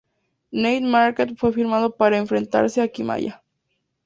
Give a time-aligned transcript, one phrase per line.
[0.49, 3.39] Nate Marquardt fue firmado para enfrentarse a Akiyama.